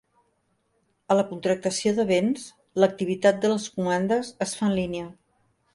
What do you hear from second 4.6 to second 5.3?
fa en línia.